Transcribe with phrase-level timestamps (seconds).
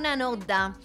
[0.00, 0.76] una nota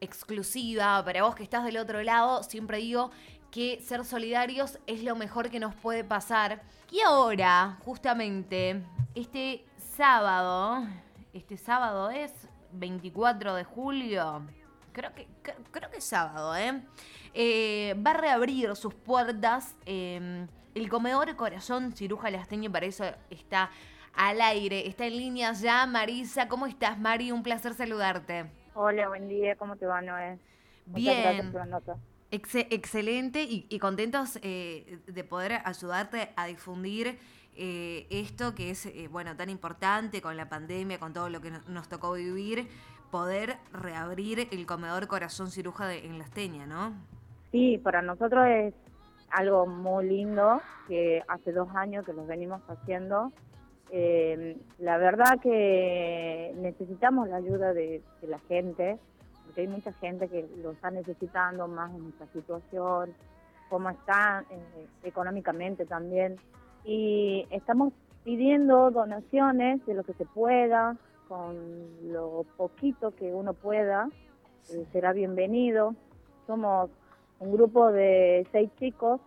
[0.00, 2.44] exclusiva para vos que estás del otro lado.
[2.44, 3.10] Siempre digo
[3.50, 6.62] que ser solidarios es lo mejor que nos puede pasar.
[6.92, 8.80] Y ahora, justamente,
[9.16, 9.64] este
[9.96, 10.86] sábado,
[11.32, 12.32] este sábado es
[12.70, 14.46] 24 de julio,
[14.92, 15.26] creo que,
[15.72, 16.80] creo que es sábado, ¿eh?
[17.34, 17.96] ¿eh?
[18.06, 20.46] va a reabrir sus puertas em,
[20.76, 23.70] el comedor Corazón Ciruja Lasteño, para eso está
[24.14, 26.46] al aire, está en línea ya Marisa.
[26.46, 27.32] ¿Cómo estás, Mari?
[27.32, 28.59] Un placer saludarte.
[28.74, 30.38] Hola, buen día, ¿cómo te va, Noé?
[30.86, 31.52] Bien.
[32.30, 37.18] excelente y, contentos eh, de poder ayudarte a difundir
[37.56, 41.50] eh, esto que es eh, bueno tan importante con la pandemia, con todo lo que
[41.66, 42.68] nos tocó vivir,
[43.10, 46.94] poder reabrir el comedor Corazón Ciruja en La Esteña, ¿no?
[47.50, 48.74] Sí, para nosotros es
[49.30, 53.32] algo muy lindo que hace dos años que lo venimos haciendo.
[53.92, 58.98] Eh, la verdad que necesitamos la ayuda de, la gente,
[59.44, 63.12] porque hay mucha gente que lo está necesitando más en esta situación,
[63.68, 64.44] cómo están
[65.02, 66.36] económicamente también
[66.84, 67.92] y estamos
[68.24, 70.96] pidiendo donaciones de lo que se pueda,
[71.28, 71.56] con
[72.12, 74.08] lo poquito que uno pueda,
[74.72, 75.94] eh, será bienvenido.
[76.46, 76.90] Somos
[77.38, 79.20] un grupo de seis chicos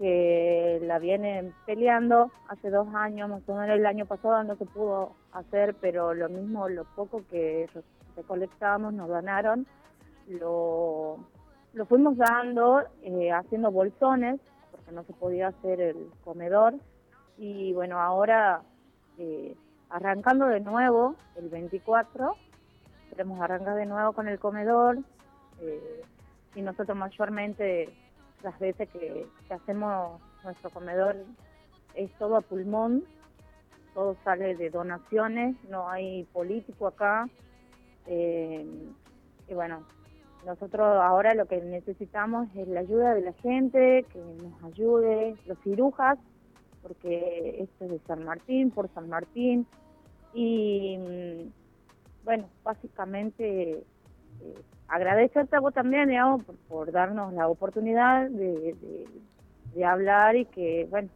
[0.00, 4.64] que la vienen peleando hace dos años, más o menos el año pasado no se
[4.64, 7.68] pudo hacer, pero lo mismo, lo poco que
[8.16, 9.66] recolectamos, nos donaron,
[10.26, 11.18] lo,
[11.74, 14.40] lo fuimos dando, eh, haciendo bolsones
[14.92, 16.74] no se podía hacer el comedor.
[17.38, 18.62] Y bueno, ahora
[19.18, 19.56] eh,
[19.88, 22.34] arrancando de nuevo el 24,
[23.10, 24.98] queremos arrancar de nuevo con el comedor.
[25.60, 26.02] Eh,
[26.54, 27.94] y nosotros mayormente
[28.42, 31.16] las veces que, hacemos nuestro comedor
[31.94, 33.04] es todo a pulmón,
[33.94, 37.28] todo sale de donaciones, no hay político acá.
[38.06, 38.64] Eh,
[39.48, 39.84] y bueno,
[40.46, 45.58] nosotros ahora lo que necesitamos es la ayuda de la gente, que nos ayude, los
[45.60, 46.18] cirujas,
[46.82, 49.66] porque esto es de San Martín, por San Martín.
[50.32, 53.84] Y mm, bueno, básicamente
[54.40, 54.54] eh,
[54.90, 58.74] agradecerte a vos también, digamos, por, darnos la oportunidad de,
[59.86, 61.08] hablar y que, bueno,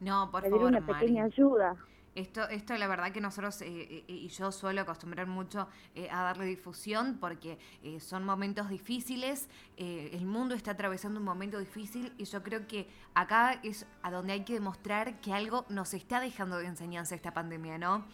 [0.00, 1.76] no, por pedir una pequeña ayuda.
[2.14, 6.22] Esto, esto la verdad que nosotros eh, eh, y yo suelo acostumbrar mucho eh, a
[6.22, 7.58] darle difusión porque
[8.00, 13.60] son momentos difíciles, el mundo está atravesando un momento difícil y yo creo que acá
[13.62, 17.76] es a donde hay que demostrar que algo nos está dejando de enseñanza esta pandemia,
[17.76, 18.06] ¿no?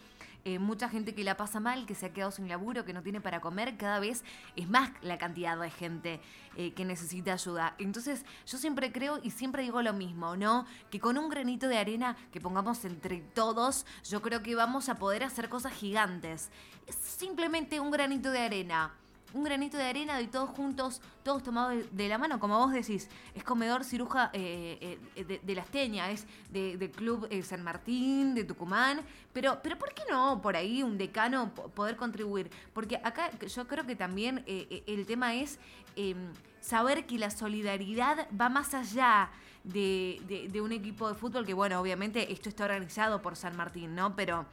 [0.45, 3.01] Eh, mucha gente que la pasa mal, que se ha quedado sin laburo, que no
[3.01, 4.25] tiene para comer, cada vez
[4.57, 6.19] es más la cantidad de gente
[6.57, 7.75] eh, que necesita ayuda.
[7.77, 10.65] Entonces yo siempre creo y siempre digo lo mismo, ¿no?
[10.91, 14.95] Que con un granito de arena que pongamos entre todos, yo creo que vamos a
[14.95, 16.49] poder hacer cosas gigantes.
[16.87, 18.93] Es simplemente un granito de arena
[19.33, 23.09] un granito de arena de todos juntos, todos tomados de, la mano, como vos decís,
[23.33, 28.43] es comedor ciruja eh, eh, de, la Esteña, es del Club eh, San Martín, de
[28.43, 29.01] Tucumán,
[29.33, 32.49] pero, pero ¿por qué no por ahí un decano poder contribuir?
[32.73, 35.59] Porque acá yo creo que también el tema es
[35.95, 39.31] em, saber que la solidaridad va más allá.
[39.63, 43.95] De, de, un equipo de fútbol que, bueno, obviamente esto está organizado por San Martín,
[43.95, 44.13] ¿no?
[44.13, 44.45] Pero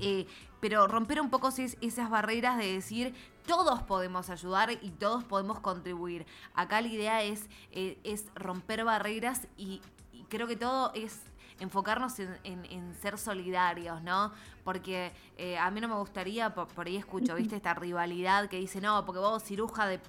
[0.00, 0.26] eh,
[0.60, 3.14] pero romper un poco esas barreras de decir
[3.46, 6.26] todos podemos ayudar y todos podemos contribuir.
[6.54, 9.82] Acá la idea es, eh, es romper barreras y,
[10.28, 11.20] creo que todo es
[11.60, 14.32] enfocarnos en, ser solidarios, ¿no?
[14.64, 17.56] Porque eh, a mí no me gustaría, por, ahí escucho, ¿viste?
[17.56, 20.00] Esta rivalidad que dice, no, porque vos ciruja de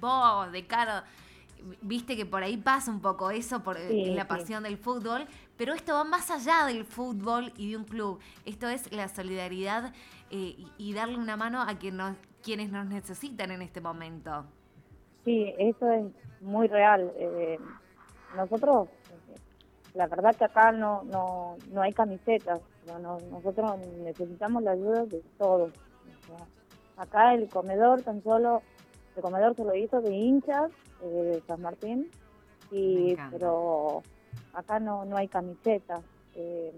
[0.00, 1.04] vos, de cara
[1.80, 5.94] viste que por ahí pasa un poco eso por la pasión del fútbol, pero esto
[5.94, 8.20] va más allá del fútbol y de un club.
[8.44, 9.92] Esto es la solidaridad
[10.30, 14.44] eh, y, darle una mano a quien nos, quienes nos necesitan en este momento.
[15.24, 16.04] Sí, eso es
[16.40, 17.12] muy real.
[17.16, 17.58] Eh,
[18.36, 18.88] nosotros,
[19.94, 22.60] la verdad que acá no, no, no hay camisetas,
[23.30, 25.72] nosotros necesitamos la ayuda de todos.
[26.96, 28.62] acá el comedor tan solo,
[29.16, 30.70] el comedor se lo hizo de hinchas
[31.02, 32.08] eh, de San Martín,
[32.70, 34.02] y pero
[34.54, 36.00] acá no, no hay camisetas.
[36.34, 36.72] Eh,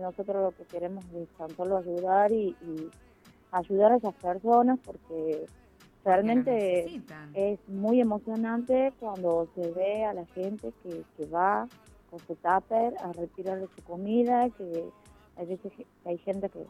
[0.00, 2.56] nosotros lo que queremos es tan solo ayudar y,
[3.50, 5.44] ayudar a esas personas porque
[6.06, 7.02] realmente
[7.34, 11.68] es muy emocionante cuando se ve a la gente que, que va
[12.08, 14.88] con su tupper a retirarle su comida, que
[15.36, 16.64] hay veces que hay gente que,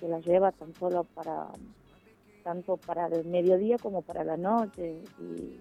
[0.00, 1.46] que la lleva tan solo para
[2.42, 5.02] tanto para el mediodía como para la noche.
[5.20, 5.60] Y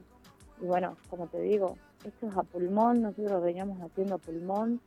[0.61, 4.79] y bueno, como te digo, esto es a pulmón, nosotros veníamos haciendo a pulmón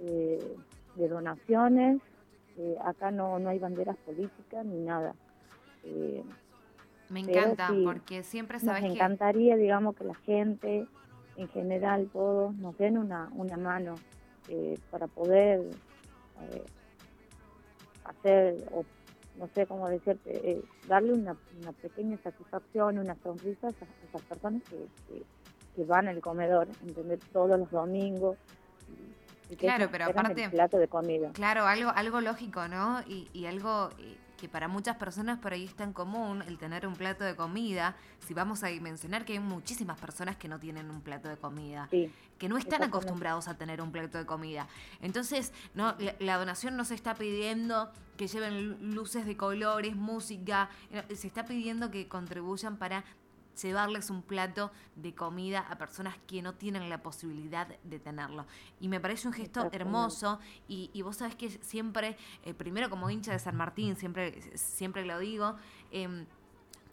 [0.00, 0.56] eh,
[0.96, 2.00] de donaciones,
[2.56, 5.14] eh, acá no, no hay banderas políticas ni nada.
[5.84, 6.22] Eh,
[7.08, 10.86] Me encanta, porque siempre sabes nos encantaría, digamos, que la gente,
[11.36, 13.94] en general, todos, nos den una, una mano
[14.48, 15.60] eh, para poder
[16.40, 16.64] eh,
[18.04, 18.84] hacer, o
[19.36, 23.88] no sé cómo decirte, eh, darle una, una, pequeña satisfacción, una sonrisa a esas,
[24.28, 25.22] personas que,
[25.74, 28.36] que, van al comedor, entender todos los domingos.
[29.58, 31.30] claro, pero aparte, plato de comida.
[31.32, 33.02] Claro, algo, algo lógico, ¿no?
[33.08, 33.90] Y, y algo
[34.44, 37.96] que para muchas personas por ahí está en común el tener un plato de comida.
[38.18, 41.88] Si vamos a mencionar que hay muchísimas personas que no tienen un plato de comida,
[41.90, 44.68] que no están acostumbrados a tener un plato de comida.
[45.00, 51.16] Entonces, no, la, donación no se está pidiendo que lleven luces de colores, música, eh,
[51.16, 53.02] se está pidiendo que contribuyan para
[53.60, 58.46] llevarles un plato de comida a personas que no tienen la posibilidad de tenerlo.
[58.80, 63.10] Y me parece un gesto hermoso y, y, vos sabés que siempre, eh, primero como
[63.10, 65.56] hincha de San Martín, siempre, siempre lo digo,
[65.90, 66.26] eh,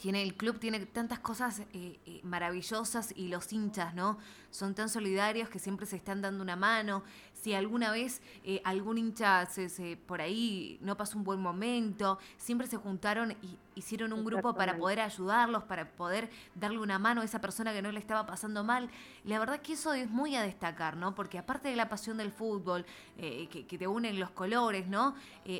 [0.02, 4.18] tiene el club tiene tantas cosas eh, eh, maravillosas y los hinchas, ¿no?
[4.50, 7.04] Son tan solidarios que siempre se están dando una mano.
[7.34, 12.66] Si alguna vez eh, algún hincha se, por ahí no pasó un buen momento, siempre
[12.66, 17.26] se juntaron y hicieron un grupo para poder ayudarlos, para poder darle una mano a
[17.26, 18.90] esa persona que no le estaba pasando mal.
[19.24, 21.16] La verdad que eso es muy a destacar, ¿no?
[21.16, 22.86] Porque aparte de la pasión del fútbol,
[23.18, 25.16] que, te unen los colores, ¿no?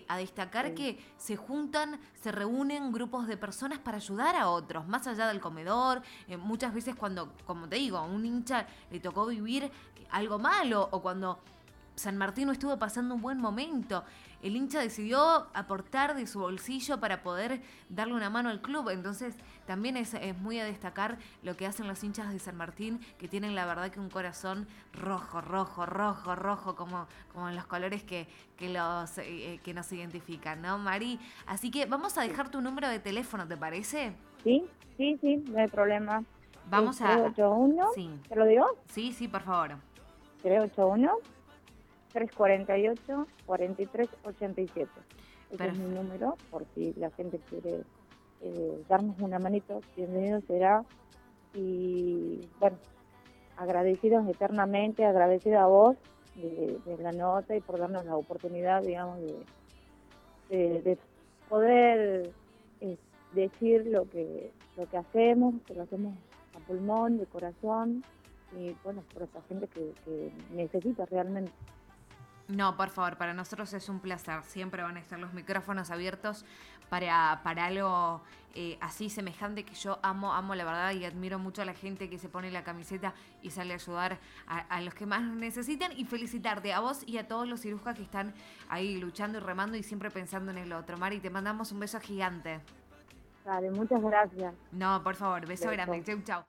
[0.08, 5.08] a destacar que se juntan, se reúnen grupos de personas para ayudar a otros, más
[5.08, 6.02] allá del comedor.
[6.28, 9.72] Eh, muchas veces cuando, como te digo, a un hincha le tocó vivir
[10.12, 11.40] algo malo o cuando
[11.96, 14.04] San Martín no estuvo pasando un buen momento.
[14.42, 18.90] El hincha decidió aportar de su bolsillo para poder darle una mano al club.
[18.90, 19.36] Entonces,
[19.68, 23.54] también es, muy a destacar lo que hacen los hinchas de San Martín, que tienen
[23.54, 28.28] la verdad que un corazón rojo, rojo, rojo, rojo, como, como en los colores que,
[28.58, 31.20] que, los, eh, que nos identifican, ¿no, Mari?
[31.46, 34.14] Así que vamos a dejar tu número de teléfono, ¿te parece?
[34.44, 34.66] Sí,
[34.98, 36.24] sí, sí, no hay problema.
[36.68, 37.14] Vamos a...
[37.18, 38.10] 381, sí.
[38.28, 38.66] ¿te lo digo?
[38.88, 39.78] Sí, sí, por favor.
[40.42, 41.12] 381
[42.14, 44.90] 348 4387.
[45.52, 47.84] Ese es mi número, por si la gente quiere
[48.42, 50.84] eh, darnos una manito, bienvenido será.
[51.54, 52.78] Y bueno,
[53.58, 55.98] agradecidos eternamente, agradecido a vos
[56.36, 59.20] de, la nota y por darnos la oportunidad, digamos,
[60.50, 60.98] de, de,
[61.50, 62.32] poder
[62.80, 62.98] eh,
[63.34, 66.16] decir lo que, lo que hacemos, que lo hacemos
[66.56, 68.04] a pulmón, de corazón,
[68.58, 71.52] y bueno, por esta gente que, que necesita realmente.
[72.52, 74.44] No, por favor, para nosotros es un placer.
[74.44, 76.46] Siempre van a estar los micrófonos abiertos
[76.90, 78.22] para, para algo
[78.54, 82.10] eh, así semejante que yo amo, amo la verdad y admiro mucho a la gente
[82.10, 84.18] que se pone la camiseta y sale a ayudar
[84.48, 88.04] a, los que más necesitan y felicitarte a vos y a todos los cirujas que
[88.04, 88.34] están
[88.68, 90.98] ahí luchando y remando y siempre pensando en el otro.
[90.98, 92.60] Mari, te mandamos un beso gigante.
[93.46, 94.54] Vale, muchas gracias.
[94.74, 96.04] No, por favor, beso, grande.
[96.04, 96.44] Chau, chau.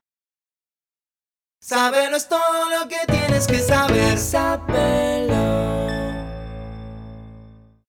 [1.61, 4.19] Saber es todo lo que tienes que saber.
[4.19, 5.12] Saber.